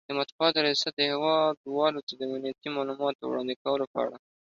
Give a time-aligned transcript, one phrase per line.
[0.07, 4.17] ،د مطبوعاتو ریاست هیواد والو ته د امنیتي مالوماتو وړاندې کولو په اړه